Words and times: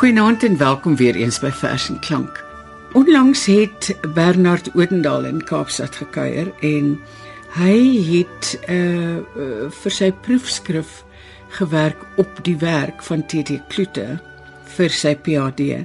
Goeienaand 0.00 0.42
en 0.42 0.56
welkom 0.56 0.96
weer 0.96 1.14
eens 1.14 1.36
by 1.38 1.50
Vers 1.52 1.88
en 1.88 1.98
Klank. 2.00 2.44
Onlangs 2.96 3.42
het 3.46 3.98
Bernard 4.14 4.70
Odendaal 4.74 5.24
in 5.28 5.42
Kaapstad 5.44 5.98
gekuier 6.00 6.48
en 6.64 6.94
hy 7.52 7.74
het 8.06 8.48
uh, 8.64 9.18
uh 9.20 9.68
vir 9.82 9.92
sy 9.92 10.08
proefskrif 10.24 11.02
gewerk 11.58 12.00
op 12.16 12.40
die 12.48 12.56
werk 12.56 13.04
van 13.04 13.26
TT 13.28 13.60
Kloete 13.68 14.06
vir 14.78 14.88
sy 14.88 15.12
PhD. 15.20 15.84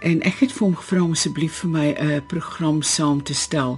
En 0.00 0.24
ek 0.24 0.40
het 0.46 0.56
vir 0.56 0.64
hom 0.64 0.80
gevra 0.80 1.04
om 1.04 1.12
asseblief 1.12 1.60
vir 1.60 1.74
my 1.76 1.86
'n 1.92 2.24
program 2.32 2.80
saam 2.80 3.20
te 3.20 3.36
stel 3.36 3.76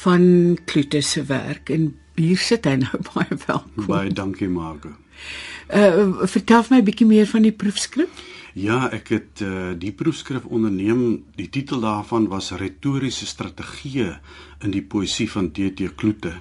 van 0.00 0.56
Kloete 0.64 1.04
se 1.04 1.28
werk 1.28 1.68
en 1.68 1.92
hier 2.18 2.38
sit 2.38 2.66
hy 2.68 2.76
nou 2.82 3.00
baie 3.12 3.38
welkom. 3.46 3.86
Baie 3.86 4.12
dankie 4.12 4.48
Margo. 4.48 4.92
Uh 5.72 6.26
vertel 6.28 6.64
my 6.70 6.80
'n 6.80 6.84
bietjie 6.84 7.06
meer 7.06 7.26
van 7.26 7.42
die 7.42 7.52
proefskrif. 7.52 8.10
Ja, 8.54 8.90
ek 8.92 9.08
het 9.08 9.40
uh, 9.40 9.72
die 9.78 9.92
proefskrif 9.96 10.44
onderneem. 10.44 11.24
Die 11.36 11.48
titel 11.48 11.80
daarvan 11.80 12.28
was 12.28 12.50
Retoriese 12.52 13.26
strategieë 13.26 14.18
in 14.60 14.70
die 14.70 14.82
poësie 14.82 15.30
van 15.30 15.48
T.T. 15.52 15.94
Kloete. 15.96 16.34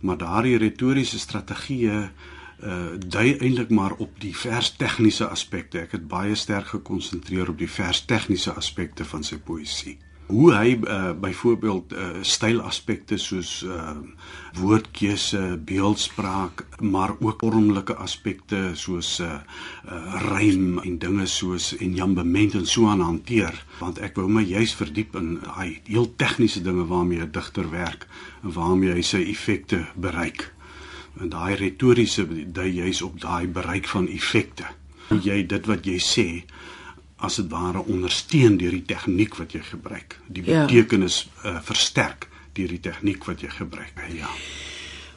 Maar 0.00 0.18
daardie 0.18 0.56
retoriese 0.58 1.18
strategieë 1.18 2.10
uh 2.56 2.96
dui 2.96 3.36
eintlik 3.36 3.68
maar 3.70 3.92
op 4.00 4.20
die 4.20 4.32
vers 4.36 4.70
tegniese 4.80 5.28
aspekte. 5.28 5.78
Ek 5.78 5.92
het 5.92 6.08
baie 6.08 6.34
sterk 6.34 6.72
gekonsentreer 6.72 7.50
op 7.52 7.58
die 7.58 7.70
vers 7.70 8.04
tegniese 8.08 8.56
aspekte 8.56 9.04
van 9.04 9.22
sy 9.22 9.36
poësie 9.36 9.98
hoe 10.26 10.48
hy 10.54 10.74
uh, 10.74 11.10
byvoorbeeld 11.20 11.92
uh, 11.92 12.06
stylaspekte 12.26 13.18
soos 13.18 13.60
uh, 13.62 13.94
woordkeuse, 14.58 15.58
beeldspraak, 15.64 16.64
maar 16.80 17.14
ook 17.20 17.44
vormelike 17.44 17.94
aspekte 17.94 18.70
soos 18.74 19.20
uh, 19.20 19.38
uh, 19.86 20.16
rym 20.26 20.80
en 20.82 20.98
dinge 20.98 21.26
soos 21.30 21.76
en 21.76 21.94
jambement 21.94 22.54
en 22.58 22.66
so 22.66 22.88
aan 22.90 23.04
hanteer, 23.04 23.54
want 23.78 24.00
ek 24.02 24.18
wou 24.18 24.26
my 24.30 24.42
juis 24.42 24.74
verdiep 24.74 25.14
in 25.20 25.36
hy 25.58 25.68
heel 25.86 26.10
tegniese 26.18 26.62
dinge 26.64 26.88
waarmee 26.90 27.22
'n 27.22 27.30
digter 27.30 27.70
werk 27.70 28.08
en 28.42 28.52
waarmee 28.52 28.94
hy 28.98 29.02
sy 29.02 29.22
effekte 29.30 29.86
bereik. 29.94 30.50
En 31.20 31.28
daai 31.28 31.54
retoriese 31.54 32.26
dui 32.52 32.70
juis 32.82 33.02
op 33.02 33.20
daai 33.20 33.46
bereik 33.46 33.86
van 33.88 34.08
effekte. 34.08 34.66
Jy 35.22 35.46
dit 35.46 35.66
wat 35.66 35.86
jy 35.86 35.98
sê 36.02 36.44
as 37.16 37.38
dit 37.40 37.50
ware 37.50 37.84
ondersteun 37.84 38.58
deur 38.60 38.74
die 38.76 38.84
tegniek 38.84 39.36
wat 39.40 39.52
jy 39.56 39.62
gebruik. 39.64 40.18
Die 40.26 40.44
ja. 40.44 40.66
betekenis 40.66 41.26
uh, 41.44 41.58
versterk 41.64 42.28
deur 42.56 42.72
die 42.72 42.80
tegniek 42.80 43.24
wat 43.24 43.44
jy 43.44 43.50
gebruik. 43.52 44.00
Ja. 44.12 44.28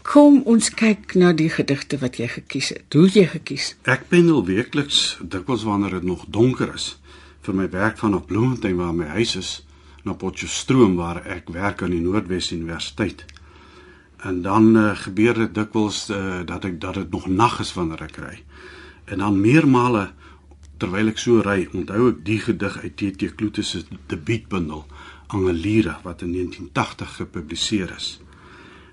Kom 0.09 0.41
ons 0.49 0.71
kyk 0.73 1.13
na 1.19 1.33
die 1.37 1.49
gedigte 1.53 1.99
wat 2.01 2.17
jy 2.17 2.29
gekies 2.31 2.71
het. 2.73 2.87
Hoe 2.95 3.09
jy 3.11 3.27
gekies? 3.29 3.73
Ek 3.83 4.07
pendel 4.09 4.41
weekliks 4.47 5.19
dikwels 5.21 5.65
wanneer 5.67 5.99
dit 5.99 6.07
nog 6.07 6.25
donker 6.27 6.71
is 6.73 6.95
vir 7.45 7.55
my 7.55 7.67
werk 7.71 7.99
van 8.01 8.15
op 8.17 8.27
Bloemfontein 8.27 8.79
waar 8.79 8.95
my 8.95 9.09
huis 9.15 9.35
is 9.39 9.51
na 10.07 10.15
Potchefstroom 10.15 10.95
waar 10.99 11.21
ek 11.27 11.51
werk 11.53 11.83
aan 11.83 11.93
die 11.95 12.03
Noordwes 12.03 12.51
Universiteit. 12.55 13.25
En 14.23 14.41
dan 14.43 14.75
uh, 14.75 14.91
gebeur 14.99 15.37
dit 15.45 15.53
dikwels 15.55 16.07
uh, 16.11 16.41
dat 16.47 16.65
ek 16.67 16.79
dat 16.81 16.99
dit 16.99 17.11
nog 17.11 17.27
nag 17.27 17.59
is 17.63 17.73
wanneer 17.75 18.03
ek 18.09 18.19
ry. 18.19 18.35
En 19.09 19.23
dan 19.23 19.39
meermale 19.41 20.09
terwyl 20.79 21.11
ek 21.11 21.19
so 21.19 21.43
ry, 21.43 21.67
onthou 21.75 22.09
ek 22.13 22.23
die 22.27 22.39
gedig 22.39 22.77
uit 22.83 22.95
T.T. 22.97 23.33
Kloete 23.35 23.63
se 23.67 23.83
debuutbundel 24.11 24.85
Angelira 25.35 25.99
wat 26.03 26.23
in 26.25 26.33
1980 26.33 27.15
gepubliseer 27.19 27.93
is. 27.95 28.17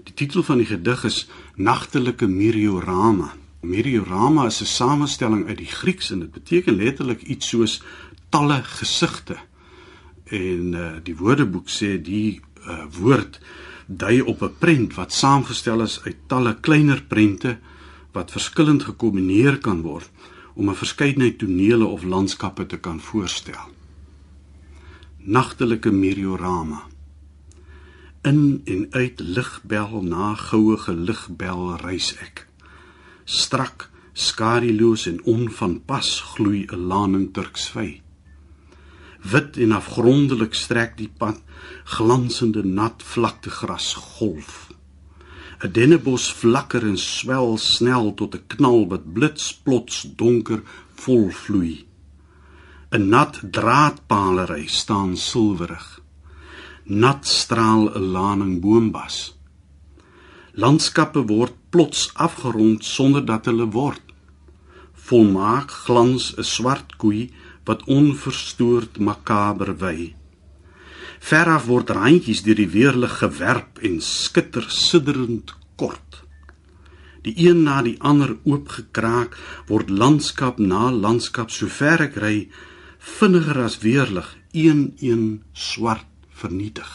Die 0.07 0.15
titel 0.15 0.45
van 0.47 0.61
die 0.61 0.69
gedig 0.69 1.05
is 1.09 1.25
Nagtelike 1.57 2.29
Miriorama. 2.31 3.33
Miriorama 3.67 4.47
is 4.47 4.61
'n 4.61 4.71
samestelling 4.71 5.47
uit 5.49 5.59
die 5.59 5.73
Grieks 5.81 6.11
en 6.11 6.21
dit 6.21 6.33
beteken 6.33 6.77
letterlik 6.77 7.23
iets 7.23 7.49
soos 7.49 7.83
talle 8.29 8.63
gesigte. 8.63 9.37
En 10.25 10.75
uh, 10.75 10.91
die 11.03 11.17
Woordeboek 11.17 11.69
sê 11.69 11.97
die 12.03 12.41
uh, 12.67 12.85
woord 12.99 13.41
dui 13.87 14.21
op 14.21 14.43
'n 14.43 14.55
prent 14.59 14.95
wat 14.95 15.13
saamgestel 15.13 15.83
is 15.83 16.01
uit 16.05 16.17
talle 16.27 16.57
kleiner 16.61 17.03
prente 17.03 17.59
wat 18.13 18.31
verskillend 18.31 18.83
gekombineer 18.83 19.59
kan 19.59 19.83
word 19.83 20.11
om 20.57 20.69
'n 20.71 20.75
verskeidenheid 20.75 21.39
tonele 21.39 21.85
of 21.85 22.03
landskappe 22.03 22.67
te 22.67 22.79
kan 22.79 23.01
voorstel. 23.01 23.69
Nagtelike 25.19 25.91
Miriorama. 25.91 26.83
In 28.23 28.61
en 28.65 28.87
uit 28.91 29.21
ligbel 29.21 30.03
na 30.03 30.35
goue 30.35 30.77
geligbel 30.77 31.77
reis 31.77 32.17
ek. 32.17 32.47
Strak, 33.25 33.91
skaduloos 34.13 35.07
en 35.07 35.25
onvanpas 35.25 36.21
gloei 36.21 36.67
'n 36.67 36.87
laning 36.91 37.33
turksvy. 37.33 38.01
Wit 39.31 39.57
en 39.57 39.73
afgrondelik 39.73 40.55
strek 40.55 40.97
die 40.97 41.13
pad 41.19 41.43
glansende 41.85 42.65
nat 42.65 43.03
vlaktegras 43.03 43.95
golf. 43.95 44.66
'n 45.65 45.73
dennebos 45.73 46.25
flakker 46.41 46.83
en 46.91 46.99
swel 46.99 47.57
snel 47.57 48.07
tot 48.19 48.35
'n 48.35 48.47
knal 48.53 48.81
wat 48.91 49.13
blitsplots 49.17 49.97
donker 50.21 50.61
vol 51.03 51.31
vloei. 51.43 51.87
'n 52.93 53.09
Nat 53.13 53.35
draadpalery 53.57 54.67
staan 54.81 55.17
silwerig. 55.17 55.87
Nat 57.03 57.27
straal 57.27 57.85
'n 57.89 58.07
laning 58.17 58.61
boombas. 58.61 59.17
Landskappe 60.63 61.23
word 61.27 61.55
plots 61.71 62.11
afgerond 62.15 62.85
sonder 62.85 63.25
dat 63.25 63.45
hulle 63.45 63.69
word. 63.81 64.05
Volmaak 65.07 65.71
glans 65.71 66.25
'n 66.37 66.45
swart 66.45 66.97
koei 67.01 67.33
wat 67.65 67.85
onverstoord 67.85 68.99
makaber 68.99 69.71
wy. 69.85 70.15
Veraf 71.27 71.65
word 71.67 71.91
randjies 71.91 72.45
deur 72.47 72.59
die 72.61 72.71
weerlig 72.71 73.17
gewerp 73.19 73.81
en 73.83 73.99
skitter 74.05 74.67
sidderend 74.71 75.51
kort. 75.75 76.21
Die 77.27 77.35
een 77.49 77.65
na 77.67 77.81
die 77.83 77.97
ander 77.99 78.37
oopgekraak 78.47 79.35
word 79.67 79.91
landskap 79.91 80.61
na 80.63 80.87
landskap 80.95 81.51
sover 81.51 82.05
ek 82.05 82.19
ry 82.23 82.37
vinniger 83.19 83.59
as 83.65 83.81
weerlig 83.83 84.29
een 84.55 84.93
een 85.03 85.25
swart 85.53 86.07
vernietig. 86.31 86.93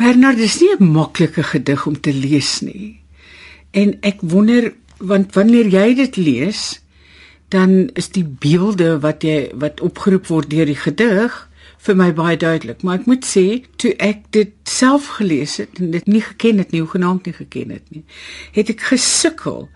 Bernard 0.00 0.40
is 0.40 0.60
nie 0.60 0.72
'n 0.78 0.92
maklike 0.92 1.42
gedig 1.42 1.86
om 1.86 2.00
te 2.00 2.12
lees 2.12 2.60
nie. 2.60 3.00
En 3.70 3.98
ek 4.00 4.20
wonder 4.20 4.72
want 4.98 5.34
wanneer 5.34 5.68
jy 5.68 5.94
dit 5.94 6.16
lees 6.16 6.80
dan 7.48 7.90
is 7.94 8.08
die 8.08 8.24
beelde 8.24 8.98
wat 9.00 9.22
jy 9.22 9.50
wat 9.54 9.80
opgeroep 9.80 10.26
word 10.26 10.50
deur 10.50 10.66
die 10.66 10.80
gedig 10.80 11.48
vir 11.86 11.96
my 11.98 12.08
baie 12.16 12.36
duidelik, 12.36 12.82
maar 12.82 13.00
ek 13.00 13.06
moet 13.06 13.26
sê 13.26 13.62
toe 13.80 13.92
ek 14.02 14.24
dit 14.34 14.54
self 14.68 15.06
gelees 15.18 15.56
het 15.62 15.78
en 15.80 15.92
dit 15.94 16.08
nie 16.10 16.22
geken 16.24 16.58
het 16.58 16.72
nie, 16.74 16.82
hoegenaamd 16.82 17.28
nie 17.28 17.36
geken 17.36 17.70
het 17.76 17.86
nie, 17.94 18.02
het 18.56 18.72
ek 18.72 18.88
gesukkel 18.90 19.68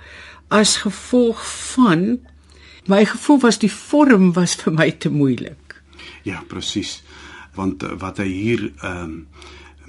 as 0.50 0.80
gevolg 0.82 1.42
van 1.74 2.18
my 2.90 3.04
gevoel 3.06 3.38
was 3.44 3.60
die 3.62 3.70
vorm 3.70 4.32
was 4.34 4.56
vir 4.58 4.74
my 4.74 4.88
te 4.90 5.12
moeilik. 5.12 5.76
Ja, 6.26 6.42
presies. 6.48 7.00
Want 7.54 7.84
uh, 7.84 7.94
wat 8.00 8.20
hy 8.22 8.28
hier 8.30 8.68
ehm 8.80 9.02
um, 9.02 9.16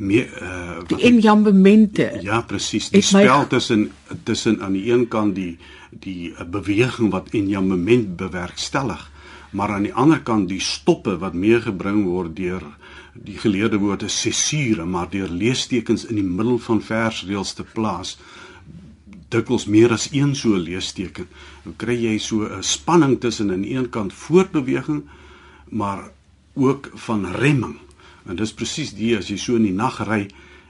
meer 0.01 0.29
uh 0.41 0.81
die 0.89 0.97
enjambemente. 1.11 2.07
Ja, 2.25 2.41
presies. 2.41 2.89
Die 2.89 3.03
spel 3.05 3.47
tussen 3.47 3.91
tussen 4.23 4.61
aan 4.61 4.73
die 4.73 4.87
een 4.89 5.07
kant 5.07 5.35
die 5.35 5.57
die 5.91 6.31
uh, 6.31 6.45
beweging 6.49 7.11
wat 7.13 7.29
enjambement 7.37 8.15
bewerkstellig 8.17 9.03
maar 9.51 9.73
aan 9.75 9.87
die 9.87 9.93
ander 9.93 10.21
kant 10.21 10.49
die 10.49 10.61
stoppe 10.63 11.17
wat 11.23 11.33
meegebring 11.33 12.05
word 12.05 12.35
deur 12.35 12.63
die 13.13 13.37
geleerde 13.37 13.77
woorde 13.77 14.07
sesure 14.07 14.85
maar 14.85 15.09
deur 15.09 15.29
leestekens 15.29 16.05
in 16.05 16.15
die 16.15 16.27
middel 16.27 16.59
van 16.59 16.81
versreëls 16.81 17.53
te 17.53 17.63
plaas 17.63 18.17
dikwels 19.31 19.65
meer 19.65 19.91
as 19.95 20.09
een 20.11 20.35
so 20.35 20.55
leesteken 20.57 21.27
dan 21.63 21.75
kry 21.77 21.97
jy 22.05 22.17
so 22.19 22.47
'n 22.47 22.63
spanning 22.63 23.19
tussen 23.19 23.51
aan 23.51 23.61
die 23.61 23.75
een 23.75 23.89
kant 23.89 24.13
voortbeweging 24.13 25.03
maar 25.71 26.11
ook 26.53 26.89
van 26.93 27.31
remming. 27.31 27.77
En 28.23 28.35
dis 28.35 28.53
presies 28.53 28.93
die 28.93 29.15
as 29.17 29.29
jy 29.31 29.37
so 29.39 29.57
in 29.57 29.65
die 29.69 29.75
nag 29.75 30.01
ry 30.07 30.25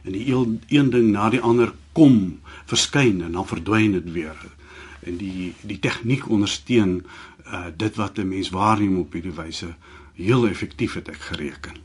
en 0.06 0.16
die 0.16 0.26
een, 0.30 0.60
een 0.70 0.90
ding 0.94 1.12
na 1.14 1.30
die 1.34 1.42
ander 1.42 1.74
kom 1.98 2.40
verskyn 2.70 3.22
en 3.26 3.36
dan 3.38 3.48
verdwyn 3.48 3.98
dit 3.98 4.12
weer. 4.14 4.38
En 5.02 5.18
die 5.18 5.54
die 5.66 5.80
tegniek 5.82 6.30
ondersteun 6.30 7.02
uh, 7.46 7.66
dit 7.78 7.96
wat 7.96 8.18
'n 8.18 8.28
mens 8.28 8.50
waarneem 8.50 8.98
op 9.00 9.14
hierdie 9.14 9.36
wyse 9.36 9.76
heel 10.14 10.48
effektief 10.48 10.94
het 10.94 11.08
ek 11.08 11.22
gereken. 11.32 11.76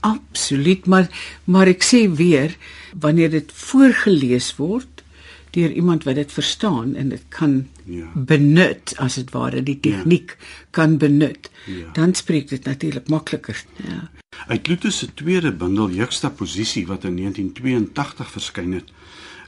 Absoluut, 0.00 0.86
maar 0.86 1.08
maar 1.44 1.66
ek 1.66 1.82
sê 1.82 2.06
weer 2.10 2.56
wanneer 2.94 3.30
dit 3.30 3.52
voorgeles 3.52 4.56
word 4.56 5.02
deur 5.50 5.72
iemand 5.72 6.04
wat 6.04 6.14
dit 6.14 6.32
verstaan 6.32 6.94
en 6.94 7.08
dit 7.08 7.22
kan 7.28 7.66
ja. 7.84 8.06
benut 8.14 8.94
as 8.96 9.14
dit 9.14 9.30
ware 9.32 9.62
die 9.62 9.80
tegniek 9.80 10.36
ja. 10.38 10.44
kan 10.70 10.98
benut, 10.98 11.50
ja. 11.66 11.88
dan 11.92 12.14
spreek 12.14 12.48
dit 12.48 12.64
natuurlik 12.64 13.08
makliker. 13.08 13.64
Ja. 13.76 14.10
Uit 14.46 14.68
Luther 14.68 14.92
se 14.92 15.14
tweede 15.14 15.52
bundel 15.52 15.90
Juxtaposisie 15.90 16.86
wat 16.86 17.04
in 17.04 17.16
1982 17.16 18.30
verskyn 18.30 18.76
het, 18.76 18.92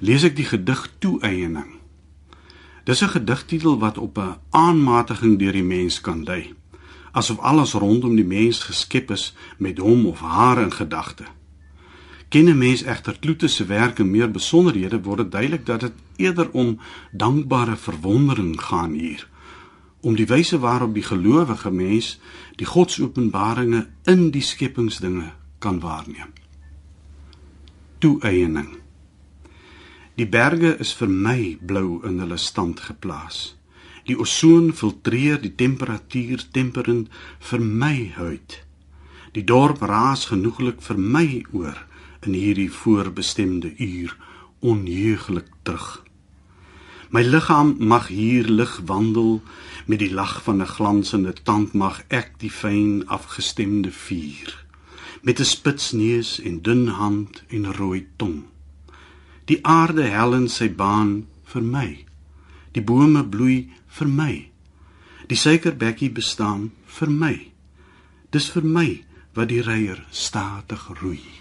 lees 0.01 0.25
ek 0.25 0.37
die 0.37 0.49
gedig 0.49 0.89
Toeëiening. 0.99 1.80
Dis 2.85 3.03
'n 3.03 3.09
gedigtitel 3.09 3.79
wat 3.79 3.99
op 3.99 4.19
'n 4.19 4.37
aanmatiging 4.51 5.39
deur 5.39 5.53
die 5.53 5.63
mens 5.63 6.01
kan 6.01 6.25
dui. 6.25 6.55
asof 7.13 7.39
alles 7.39 7.73
rondom 7.73 8.15
die 8.17 8.25
mens 8.25 8.59
geskep 8.63 9.11
is 9.11 9.35
met 9.59 9.79
hom 9.79 10.07
of 10.07 10.21
haar 10.21 10.63
in 10.63 10.73
gedagte. 10.73 11.25
Ken 12.29 12.45
'n 12.45 12.59
mens 12.59 12.83
egter 12.83 13.19
Kloete 13.19 13.49
se 13.49 13.65
werk 13.65 13.99
en 13.99 14.11
meer 14.11 14.31
besonderhede 14.31 15.03
word 15.03 15.19
dit 15.19 15.33
duidelik 15.33 15.67
dat 15.67 15.81
dit 15.81 15.93
eerder 16.17 16.51
om 16.51 16.81
dankbare 17.13 17.77
verwondering 17.77 18.61
gaan 18.61 18.93
hier 18.93 19.29
om 20.01 20.17
die 20.17 20.27
wyse 20.27 20.59
waarop 20.59 20.95
die 20.95 21.05
gelowige 21.05 21.71
mens 21.71 22.19
die 22.57 22.67
godsopenbaringe 22.67 23.87
in 24.09 24.31
die 24.31 24.43
skepingsdinge 24.45 25.33
kan 25.59 25.81
waarneem. 25.81 26.33
Toeëning. 27.99 28.80
Die 30.21 30.27
berge 30.29 30.75
is 30.85 30.91
vir 30.93 31.09
my 31.09 31.57
blou 31.65 32.03
in 32.05 32.19
hulle 32.21 32.37
stand 32.37 32.83
geplaas. 32.85 33.55
Die 34.05 34.19
ozon 34.21 34.67
filtreer 34.77 35.39
die 35.41 35.55
temperatuur 35.63 36.43
temperend 36.53 37.09
vir 37.51 37.65
my 37.65 37.95
huid. 38.19 38.59
Die 39.33 39.47
dorp 39.49 39.81
raas 39.89 40.27
genoeglik 40.29 40.83
vir 40.85 41.01
my 41.01 41.25
oor 41.57 41.81
in 42.29 42.37
hierdie 42.37 42.69
voorbestemde 42.69 43.73
uur 43.81 44.13
onheuglik 44.61 45.49
terug. 45.65 45.89
My 47.17 47.25
liggaam 47.25 47.73
mag 47.81 48.13
hier 48.13 48.53
lig 48.61 48.77
wandel 48.93 49.41
met 49.89 50.05
die 50.05 50.13
lag 50.13 50.37
van 50.45 50.61
'n 50.61 50.73
glansende 50.77 51.33
tand 51.33 51.73
mag 51.73 52.05
ek 52.13 52.37
die 52.45 52.53
fyn 52.61 53.09
afgestemde 53.09 53.91
vuur 54.05 54.53
met 55.23 55.41
'n 55.41 55.53
spits 55.57 55.93
neus 55.93 56.41
en 56.41 56.61
dun 56.61 56.87
hand 56.89 57.43
en 57.49 57.73
rooi 57.73 58.07
tong. 58.17 58.50
Die 59.51 59.59
aarde 59.67 60.07
hel 60.07 60.37
in 60.37 60.47
sy 60.47 60.69
baan 60.71 61.27
vir 61.51 61.65
my. 61.67 61.89
Die 62.75 62.85
bome 62.87 63.25
bloei 63.27 63.73
vir 63.99 64.07
my. 64.07 64.35
Die 65.27 65.39
suikerbekkie 65.39 66.13
bestaan 66.15 66.71
vir 66.87 67.11
my. 67.11 67.35
Dis 68.31 68.47
vir 68.55 68.63
my 68.63 68.89
wat 69.35 69.51
die 69.51 69.63
reier 69.67 70.05
statig 70.15 70.87
roei. 71.03 71.40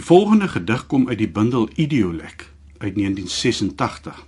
Die 0.00 0.08
volgende 0.08 0.48
gedig 0.48 0.86
kom 0.86 1.08
uit 1.08 1.18
die 1.18 1.28
bundel 1.28 1.68
Idiolek 1.74 2.46
uit 2.78 2.94
1986. 2.94 4.26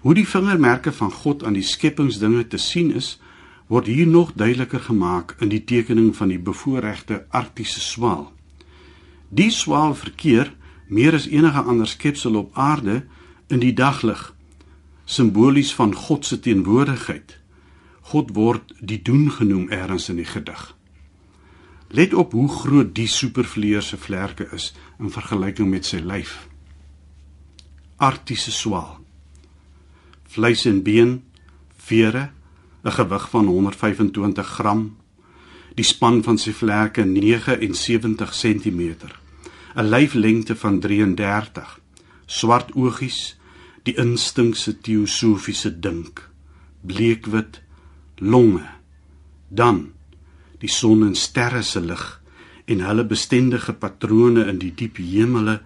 Hoe 0.00 0.14
die 0.14 0.28
vingermerke 0.28 0.92
van 0.92 1.12
God 1.12 1.44
aan 1.44 1.56
die 1.56 1.62
skepingsdinge 1.64 2.46
te 2.46 2.60
sien 2.60 2.90
is, 2.92 3.14
word 3.72 3.88
hier 3.88 4.06
nog 4.06 4.34
duideliker 4.36 4.84
gemaak 4.84 5.32
in 5.40 5.48
die 5.48 5.62
tekening 5.64 6.12
van 6.16 6.28
die 6.28 6.38
bevoorregte 6.38 7.24
arktiese 7.30 7.80
swaal. 7.80 8.28
Die 9.28 9.48
swaal 9.50 9.96
verkeer 9.96 10.52
meer 10.92 11.16
as 11.16 11.30
enige 11.32 11.64
ander 11.64 11.88
skepsel 11.88 12.36
op 12.36 12.52
aarde 12.52 13.06
in 13.48 13.64
die 13.64 13.72
daglig, 13.72 14.34
simbolies 15.04 15.72
van 15.74 15.94
God 15.94 16.28
se 16.28 16.36
teenwoordigheid. 16.40 17.38
God 18.12 18.36
word 18.36 18.76
die 18.80 19.00
doen 19.02 19.30
genoem 19.32 19.70
eers 19.72 20.12
in 20.12 20.20
die 20.20 20.28
gedig. 20.36 20.75
Let 21.96 22.14
op 22.14 22.32
hoe 22.32 22.48
groot 22.48 22.94
die 22.94 23.06
supervleer 23.08 23.82
se 23.82 23.96
vlerke 23.96 24.48
is 24.52 24.74
in 25.00 25.08
vergelyking 25.10 25.70
met 25.72 25.86
sy 25.88 26.02
lyf. 26.04 26.34
Arktiese 27.96 28.52
swaal. 28.52 28.98
Vleis 30.28 30.66
en 30.68 30.82
been, 30.84 31.14
vere, 31.88 32.30
'n 32.84 32.92
gewig 32.98 33.30
van 33.30 33.46
125 33.46 34.46
gram. 34.58 34.96
Die 35.74 35.84
span 35.84 36.22
van 36.22 36.38
sy 36.38 36.52
vlerke 36.52 37.04
79 37.04 38.30
cm. 38.30 38.82
'n 39.76 39.88
Lyflengte 39.88 40.56
van 40.56 40.80
33. 40.80 41.80
Swart 42.26 42.74
oogies, 42.74 43.38
die 43.82 43.96
instinkse 43.96 44.80
teosofiese 44.80 45.78
dink. 45.80 46.30
Bleekwit 46.80 47.62
longe. 48.16 48.68
Dan 49.48 49.95
die 50.60 50.70
son 50.72 51.02
en 51.06 51.14
sterre 51.14 51.62
se 51.62 51.80
lig 51.80 52.04
en 52.66 52.82
hulle 52.86 53.04
bestendige 53.04 53.72
patrone 53.72 54.46
in 54.50 54.58
die 54.62 54.72
diep 54.74 54.98
hemele 54.98 55.60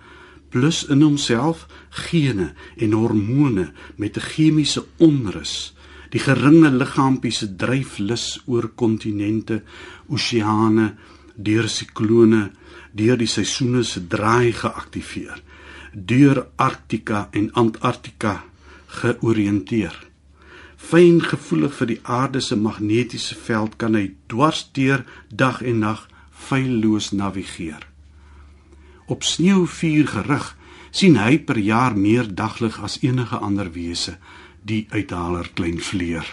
plus 0.50 0.82
in 0.90 1.02
homself 1.06 1.66
gene 2.06 2.52
en 2.76 2.96
hormone 2.98 3.70
met 3.96 4.16
'n 4.16 4.26
chemiese 4.30 4.84
onrus 4.98 5.74
die 6.10 6.22
geringe 6.26 6.70
liggaampie 6.70 7.32
se 7.32 7.46
dryflus 7.56 8.40
oor 8.46 8.68
kontinente 8.74 9.62
oseane 10.08 10.96
deur 11.36 11.68
siklone 11.68 12.50
deur 12.92 13.16
die 13.16 13.30
seisoene 13.30 13.82
se 13.84 14.00
draai 14.06 14.52
geaktiveer 14.52 15.42
deur 15.92 16.46
Arktika 16.56 17.28
en 17.32 17.50
Antarktika 17.52 18.44
georiënteer 19.00 20.09
fyn 20.80 21.20
gevoelig 21.22 21.74
vir 21.76 21.88
die 21.92 22.00
aarde 22.02 22.40
se 22.40 22.56
magnetiese 22.56 23.36
veld 23.36 23.76
kan 23.80 23.94
hy 23.98 24.10
dwarsteer 24.32 25.04
dag 25.28 25.60
en 25.62 25.84
nag 25.84 26.06
feilloos 26.48 27.10
navigeer. 27.12 27.84
Op 29.06 29.26
sneeuvuur 29.26 30.08
gerig 30.14 30.46
sien 30.90 31.18
hy 31.20 31.38
per 31.46 31.58
jaar 31.58 31.96
meer 31.96 32.30
daglig 32.34 32.78
as 32.82 32.98
enige 33.04 33.38
ander 33.38 33.70
wese, 33.74 34.16
die 34.62 34.86
uithaler 34.90 35.50
klein 35.54 35.80
vleer. 35.80 36.26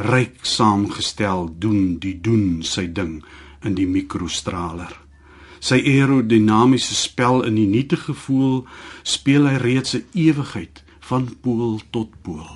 Ryk 0.00 0.44
saamgestel 0.46 1.48
doen 1.58 1.98
die 2.02 2.16
doen 2.20 2.62
sy 2.64 2.86
ding 2.92 3.20
in 3.66 3.76
die 3.76 3.88
mikrostraler. 3.88 4.92
Sy 5.60 5.80
aerodinamiese 5.84 6.96
spel 6.96 7.42
in 7.44 7.58
die 7.58 7.68
nietige 7.68 8.14
gevoel 8.14 8.62
speel 9.04 9.48
hy 9.48 9.56
reeds 9.60 9.94
'n 9.94 10.06
ewigheid 10.14 10.84
van 11.10 11.28
pool 11.42 11.80
tot 11.90 12.14
pool. 12.22 12.48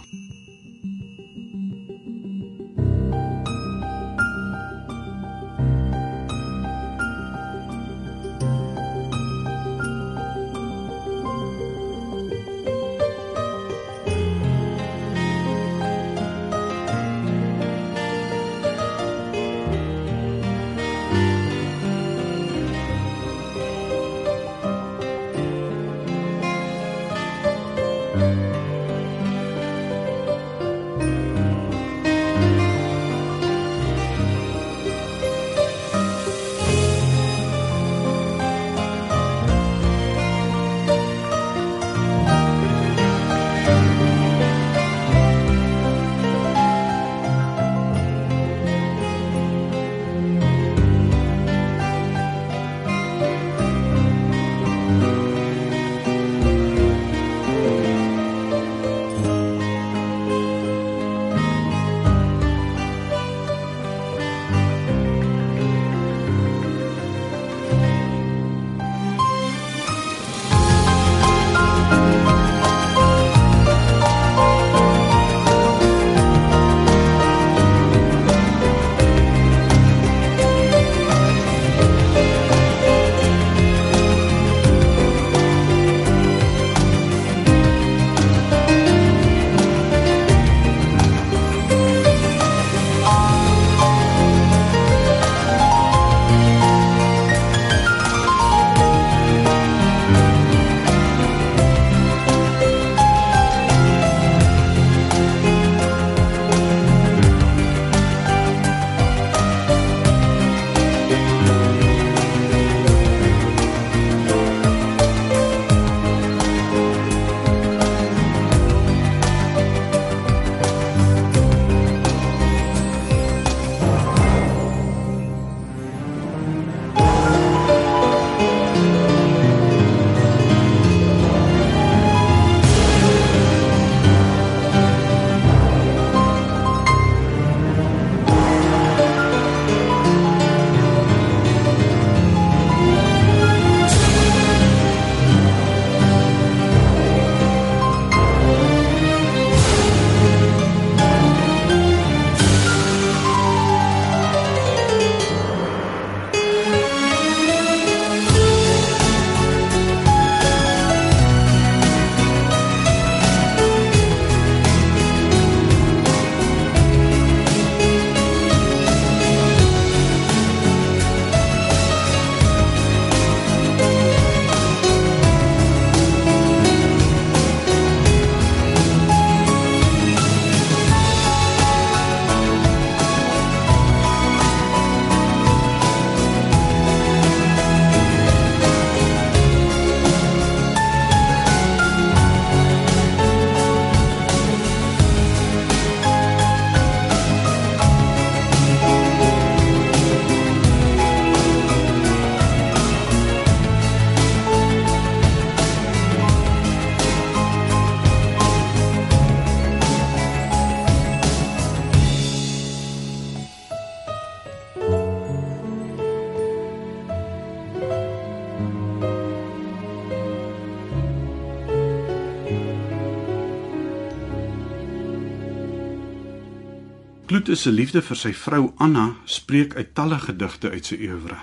Kloete 227.35 227.57
se 227.59 227.73
liefde 227.75 227.99
vir 227.99 228.15
sy 228.15 228.31
vrou 228.39 228.69
Anna 228.85 229.09
spreek 229.27 229.73
uit 229.75 229.89
talle 229.99 230.21
gedigte 230.23 230.71
uit 230.71 230.87
sy 230.87 231.01
oeuvre. 231.03 231.41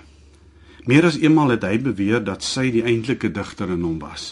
Meer 0.87 1.09
as 1.09 1.17
eenmal 1.19 1.51
het 1.51 1.65
hy 1.67 1.81
beweer 1.83 2.23
dat 2.23 2.47
sy 2.47 2.69
die 2.71 2.85
eintlike 2.87 3.27
digter 3.35 3.73
in 3.75 3.83
hom 3.83 3.97
was. 3.99 4.29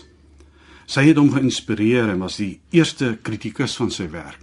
Sy 0.87 1.03
het 1.09 1.19
hom 1.19 1.33
geïnspireer 1.33 2.13
en 2.13 2.23
was 2.23 2.39
die 2.39 2.61
eerste 2.71 3.11
kritikus 3.27 3.75
van 3.75 3.91
sy 3.91 4.07
werk. 4.15 4.39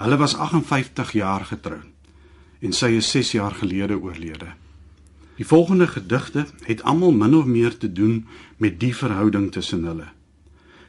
Hulle 0.00 0.16
was 0.24 0.38
58 0.40 1.12
jaar 1.20 1.44
getroud 1.52 2.64
en 2.64 2.72
sy 2.72 2.94
is 2.96 3.12
6 3.12 3.36
jaar 3.36 3.60
gelede 3.60 4.00
oorlede. 4.00 4.54
Die 5.36 5.50
volgende 5.52 5.92
gedigte 5.92 6.46
het 6.64 6.80
almal 6.80 7.12
min 7.12 7.36
of 7.42 7.44
meer 7.44 7.76
te 7.76 7.92
doen 7.92 8.22
met 8.56 8.80
die 8.80 8.96
verhouding 8.96 9.52
tussen 9.52 9.84
hulle. 9.84 10.08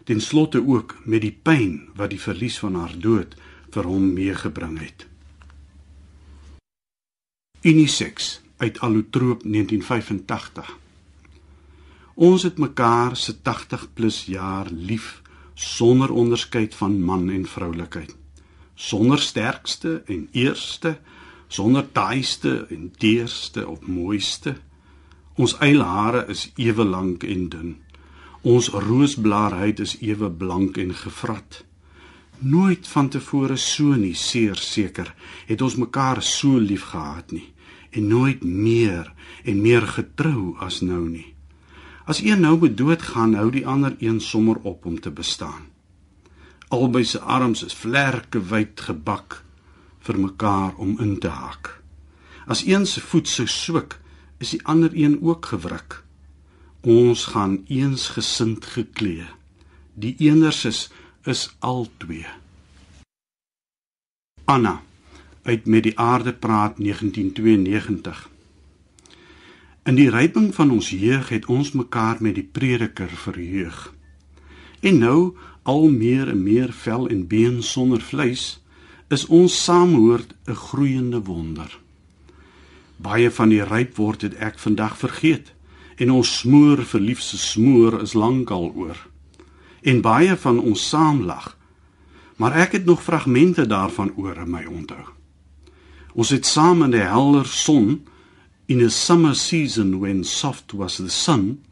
Ten 0.07 0.23
slotte 0.23 0.63
ook 0.63 1.01
met 1.03 1.27
die 1.27 1.35
pyn 1.35 1.89
wat 1.99 2.15
die 2.15 2.23
verlies 2.29 2.63
van 2.63 2.79
haar 2.79 2.95
dood 2.95 3.35
vir 3.71 3.87
hom 3.87 4.11
meegebring 4.13 4.77
het. 4.81 5.07
Unisex 7.61 8.41
uit 8.57 8.79
Allotroop 8.79 9.43
1985. 9.43 10.77
Ons 12.13 12.43
het 12.43 12.57
mekaar 12.57 13.15
se 13.15 13.41
80 13.41 13.87
plus 13.93 14.25
jaar 14.25 14.67
lief 14.71 15.21
sonder 15.53 16.11
onderskeid 16.11 16.75
van 16.75 17.01
man 17.01 17.29
en 17.29 17.45
vroulikheid. 17.45 18.15
Sonder 18.75 19.19
sterkste 19.19 20.01
en 20.05 20.27
eerste, 20.31 20.99
sonder 21.47 21.91
taaiste 21.91 22.65
en 22.69 22.91
teerste 22.97 23.67
of 23.67 23.81
mooiste. 23.81 24.55
Ons 25.35 25.57
eilhare 25.57 26.25
is 26.27 26.51
ewe 26.55 26.85
lank 26.85 27.23
en 27.23 27.49
dun. 27.49 27.75
Ons 28.41 28.69
roosblaarheid 28.69 29.79
is 29.79 29.97
ewe 30.01 30.31
blank 30.31 30.77
en 30.77 30.95
gevrat 30.95 31.63
nooit 32.41 32.87
van 32.87 33.09
tevore 33.09 33.57
so 33.57 33.95
nie 33.95 34.13
seer 34.15 34.55
seker 34.55 35.13
het 35.47 35.61
ons 35.61 35.75
mekaar 35.75 36.21
so 36.23 36.59
lief 36.59 36.89
gehad 36.93 37.31
nie 37.31 37.47
en 37.91 38.07
nooit 38.07 38.43
meer 38.43 39.11
en 39.43 39.61
meer 39.61 39.87
getrou 39.87 40.55
as 40.63 40.79
nou 40.81 41.09
nie. 41.09 41.33
As 42.07 42.21
een 42.23 42.39
nou 42.41 42.57
moet 42.57 42.77
doodgaan 42.77 43.35
hou 43.35 43.49
die 43.51 43.65
ander 43.67 43.95
een 43.99 44.21
sommer 44.21 44.57
op 44.63 44.85
om 44.85 44.99
te 44.99 45.11
bestaan. 45.11 45.67
Albei 46.69 47.03
se 47.03 47.19
arms 47.19 47.63
is 47.63 47.75
vlerke 47.75 48.39
wyd 48.39 48.79
gebak 48.79 49.43
vir 49.99 50.19
mekaar 50.19 50.75
om 50.79 50.97
in 50.99 51.19
te 51.19 51.29
hak 51.29 51.81
as 52.51 52.65
een 52.65 52.85
se 52.85 53.01
voet 53.01 53.27
sou 53.27 53.47
swik 53.47 53.97
is 54.43 54.49
die 54.55 54.61
ander 54.67 54.91
een 54.97 55.19
ook 55.21 55.45
gewrik. 55.53 56.01
Ons 56.81 57.25
gaan 57.31 57.61
eensgesind 57.67 58.65
geklee. 58.65 59.27
Die 59.93 60.15
eeners 60.17 60.89
is 61.23 61.55
al 61.59 61.87
twee. 61.97 62.25
Anna 64.45 64.81
uit 65.41 65.65
met 65.65 65.83
die 65.83 65.99
aarde 65.99 66.33
praat 66.33 66.77
1992. 66.77 68.29
In 69.83 69.95
die 69.95 70.09
ryping 70.09 70.55
van 70.55 70.71
ons 70.71 70.89
jeug 70.89 71.29
het 71.29 71.45
ons 71.45 71.71
mekaar 71.71 72.17
met 72.19 72.35
die 72.35 72.49
prediker 72.51 73.09
verheug. 73.09 73.93
En 74.79 74.97
nou 74.97 75.35
al 75.63 75.89
meer 75.89 76.29
en 76.29 76.43
meer 76.43 76.73
vel 76.73 77.07
en 77.09 77.27
been 77.27 77.63
sonder 77.63 78.01
vleis 78.01 78.61
is 79.09 79.25
ons 79.25 79.63
saamhoort 79.63 80.33
'n 80.45 80.53
groeiende 80.53 81.21
wonder. 81.21 81.79
Baie 82.97 83.31
van 83.31 83.49
die 83.49 83.63
ryp 83.63 83.95
word 83.95 84.21
het 84.21 84.35
ek 84.35 84.59
vandag 84.59 84.97
vergeet 84.97 85.53
en 85.95 86.11
ons 86.11 86.39
smoor 86.39 86.85
verliefse 86.85 87.37
smoor 87.37 88.01
is 88.01 88.13
lankal 88.13 88.71
oor 88.75 89.10
en 89.81 90.01
baie 90.01 90.35
van 90.37 90.59
ons 90.59 90.89
saamlag. 90.89 91.57
Maar 92.37 92.55
ek 92.65 92.71
het 92.71 92.85
nog 92.85 93.03
fragmente 93.03 93.65
daarvan 93.65 94.13
oor 94.15 94.37
in 94.37 94.49
my 94.49 94.65
onthou. 94.65 95.05
Ons 96.13 96.29
het 96.29 96.45
saam 96.45 96.83
in 96.83 96.91
die 96.91 97.05
helder 97.05 97.45
son 97.45 98.01
in 98.65 98.81
'n 98.83 98.89
summer 98.89 99.35
season 99.35 99.99
when 99.99 100.23
soft 100.23 100.71
was 100.71 100.95
the 100.95 101.09
sun 101.09 101.63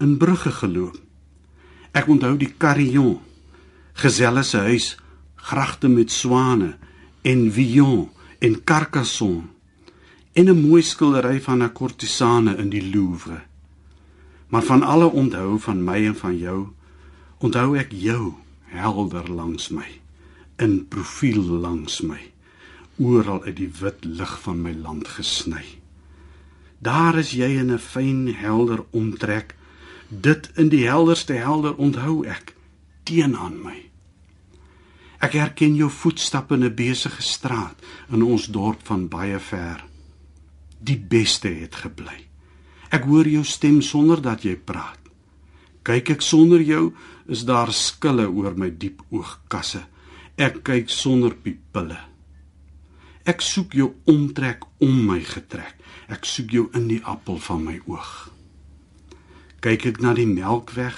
in 0.00 0.16
brugge 0.16 0.50
geloop. 0.50 1.00
Ek 1.92 2.08
onthou 2.08 2.36
die 2.36 2.54
carillon, 2.58 3.20
geselle 3.92 4.42
se 4.42 4.58
huis, 4.58 4.96
gragte 5.34 5.88
met 5.88 6.10
swane 6.10 6.76
en 7.22 7.52
Villon 7.52 8.10
en 8.38 8.64
Carcassonne 8.64 9.48
en 10.32 10.48
'n 10.48 10.60
mooi 10.68 10.82
skildery 10.82 11.40
van 11.40 11.62
'n 11.62 11.72
kortisane 11.72 12.56
in 12.56 12.68
die 12.68 12.90
Louvre. 12.94 13.42
Maar 14.48 14.62
van 14.62 14.82
alle 14.82 15.10
onthou 15.10 15.58
van 15.58 15.84
my 15.84 16.06
en 16.06 16.16
van 16.16 16.38
jou 16.38 16.66
onthou 17.44 17.76
ek 17.76 17.92
jou 17.92 18.34
helder 18.72 19.28
langs 19.28 19.68
my 19.74 19.86
in 20.62 20.78
profiel 20.88 21.42
langs 21.64 22.00
my 22.00 22.20
oral 22.96 23.42
uit 23.44 23.56
die 23.58 23.70
wit 23.80 24.04
lig 24.08 24.32
van 24.40 24.62
my 24.64 24.72
land 24.72 25.08
gesny. 25.18 25.64
Daar 26.80 27.18
is 27.20 27.34
jy 27.36 27.50
in 27.60 27.72
'n 27.72 27.78
fyn 27.78 28.34
helder 28.34 28.84
omtrek 28.90 29.54
dit 30.08 30.50
in 30.56 30.68
die 30.68 30.86
helderste 30.86 31.34
helder 31.34 31.74
onthou 31.76 32.24
ek 32.24 32.54
teenoor 33.04 33.52
my. 33.52 33.90
Ek 35.20 35.32
herken 35.32 35.76
jou 35.76 35.90
voetstappe 35.90 36.54
in 36.54 36.64
'n 36.64 36.74
besige 36.74 37.22
straat 37.22 37.76
in 38.10 38.22
ons 38.22 38.46
dorp 38.46 38.80
van 38.86 39.08
baie 39.08 39.38
ver. 39.38 39.84
Die 40.78 40.98
beste 40.98 41.48
het 41.48 41.74
gebly 41.74 42.26
ek 42.96 43.06
hoor 43.10 43.26
jou 43.28 43.44
stem 43.44 43.80
sonder 43.82 44.20
dat 44.22 44.44
jy 44.46 44.54
praat 44.56 45.05
kyk 45.86 46.16
ek 46.16 46.24
sonder 46.24 46.62
jou 46.66 46.90
is 47.30 47.44
daar 47.46 47.70
skille 47.74 48.26
oor 48.26 48.56
my 48.58 48.72
diep 48.74 49.04
oogkasse. 49.14 49.84
Ek 50.36 50.60
kyk 50.66 50.90
sonder 50.90 51.34
pupille. 51.38 51.98
Ek 53.26 53.42
soek 53.42 53.74
jou 53.74 53.92
omtrek 54.10 54.66
om 54.82 54.96
my 55.08 55.20
getrek. 55.26 55.74
Ek 56.10 56.26
soek 56.26 56.52
jou 56.54 56.66
in 56.78 56.88
die 56.90 57.02
appel 57.06 57.38
van 57.42 57.64
my 57.66 57.78
oog. 57.86 58.30
Kyk 59.62 59.86
ek 59.90 60.00
na 60.02 60.12
die 60.14 60.28
melkweg, 60.28 60.94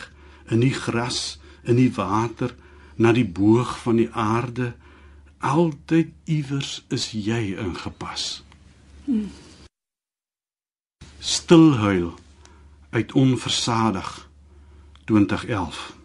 in 0.52 0.60
die 0.64 0.74
gras, 0.74 1.38
in 1.64 1.76
die 1.80 1.92
water, 1.92 2.54
na 2.96 3.12
die 3.16 3.24
boog 3.24 3.76
van 3.84 4.00
die 4.00 4.10
aarde, 4.12 4.72
altyd 5.44 6.12
iewers 6.28 6.82
is 6.92 7.10
jy 7.14 7.54
ingepas. 7.60 8.42
Hmm. 9.06 9.28
Stilhuil 11.20 12.12
uit 12.90 13.12
onversadig 13.12 14.27
2011 15.08 15.98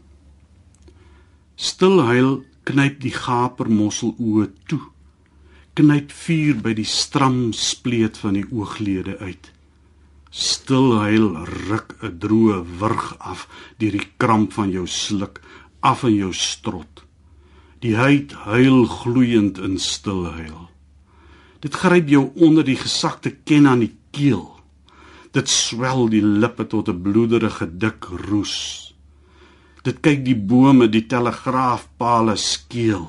Stilhuil 1.55 2.41
knyp 2.67 3.01
die 3.03 3.11
gapermossel 3.13 4.13
oë 4.17 4.47
toe. 4.71 4.81
Knyp 5.77 6.13
vuur 6.23 6.61
by 6.65 6.73
die 6.77 6.87
stram 6.87 7.51
spleet 7.57 8.17
van 8.21 8.37
die 8.37 8.45
ooglede 8.49 9.17
uit. 9.21 9.51
Stilhuil 10.33 11.29
ruk 11.69 11.95
'n 12.01 12.17
droë 12.23 12.57
wurg 12.79 13.15
af 13.19 13.47
deur 13.77 13.91
die 13.91 14.09
kramp 14.17 14.53
van 14.53 14.71
jou 14.71 14.87
sluk 14.87 15.41
af 15.81 16.03
in 16.03 16.15
jou 16.15 16.33
strot. 16.33 17.03
Die 17.79 17.95
huid 17.95 18.31
huil 18.47 18.85
gloeiend 18.85 19.57
in 19.57 19.77
stilhuil. 19.79 20.69
Dit 21.59 21.75
gryp 21.75 22.09
jou 22.09 22.31
onder 22.35 22.63
die 22.63 22.79
gesakte 22.79 23.31
ken 23.43 23.67
aan 23.67 23.79
die 23.79 23.95
keel. 24.11 24.49
Dit 25.31 25.49
swel 25.49 26.09
die 26.09 26.23
lippe 26.23 26.67
tot 26.67 26.89
'n 26.89 27.01
bloederige 27.01 27.77
dik 27.77 28.03
roes. 28.29 28.92
Dit 29.83 29.99
kyk 29.99 30.21
die 30.23 30.37
bome, 30.37 30.85
die 30.87 31.03
telegraafpale 31.11 32.37
skeel. 32.39 33.03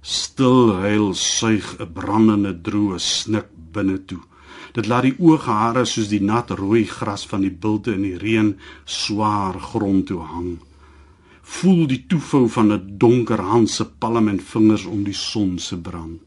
Stil 0.00 0.72
huil 0.80 1.10
suig 1.12 1.66
'n 1.76 1.92
brandende 1.92 2.54
droë 2.56 2.96
snik 2.98 3.50
binne 3.72 3.98
toe. 4.08 4.22
Dit 4.72 4.88
laat 4.88 5.04
die 5.04 5.18
ooghare 5.18 5.84
soos 5.84 6.08
die 6.08 6.24
nat 6.24 6.50
rooi 6.50 6.86
gras 6.86 7.26
van 7.26 7.44
die 7.44 7.52
bilte 7.52 7.92
in 7.92 8.02
die 8.02 8.16
reën 8.16 8.56
swaar 8.86 9.60
grond 9.60 10.06
toe 10.06 10.22
hang. 10.22 10.58
Voel 11.42 11.86
die 11.86 12.04
toefou 12.08 12.48
van 12.48 12.72
'n 12.72 12.96
donker 12.98 13.40
hand 13.40 13.70
se 13.70 13.84
palm 13.84 14.28
en 14.28 14.40
vingers 14.40 14.84
om 14.84 15.04
die 15.04 15.18
son 15.30 15.58
se 15.58 15.76
brand. 15.76 16.20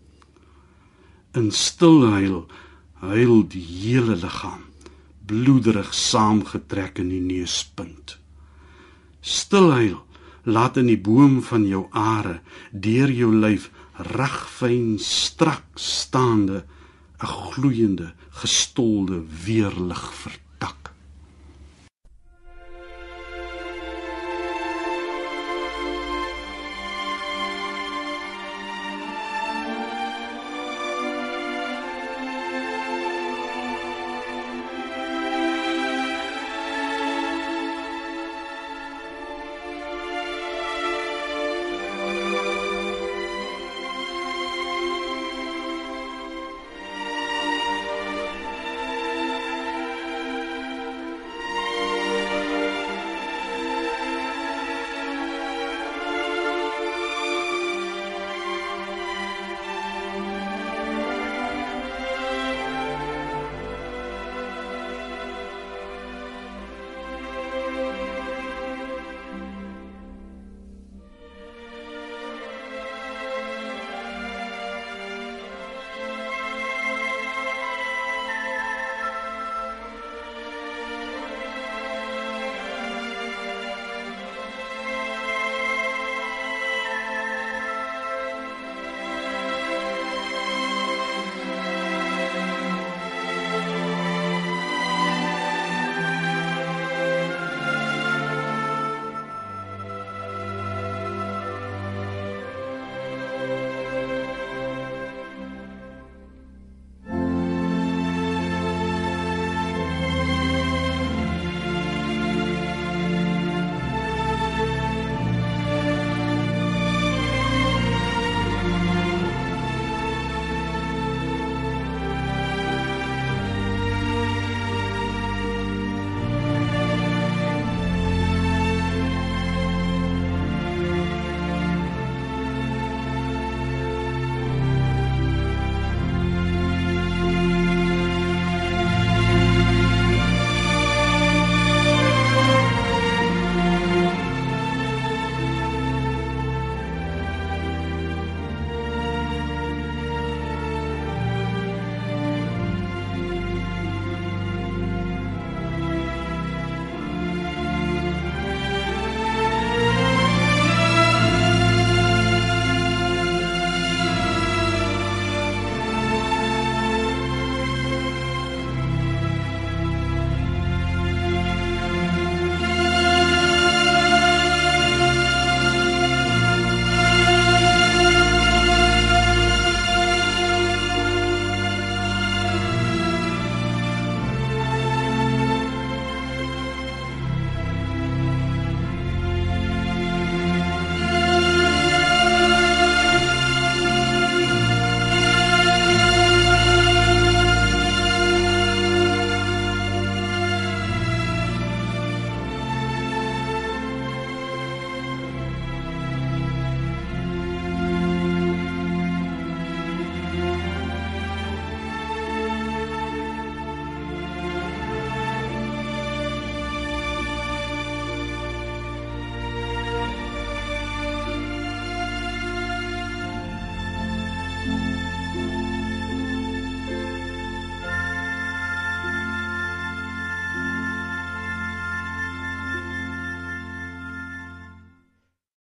In 1.34 1.52
stil 1.52 2.06
huil 2.06 2.46
huil 2.94 3.48
die 3.48 3.66
hele 3.66 4.16
liggaam 4.16 4.64
bloederig 5.26 5.94
saamgetrek 5.94 7.00
in 7.00 7.10
die 7.10 7.26
neuspunt 7.34 8.21
stilhuil 9.22 10.00
laat 10.44 10.78
in 10.82 10.90
die 10.90 11.00
boom 11.00 11.42
van 11.46 11.68
jou 11.70 11.86
are 11.92 12.40
deur 12.72 13.12
jou 13.14 13.30
lyf 13.34 13.70
regfyn 14.12 14.98
strak 15.00 15.66
staande 15.76 16.64
'n 17.22 17.34
gloeiende 17.54 18.14
gestolde 18.42 19.22
weerlig 19.46 20.04
vertak 20.14 20.94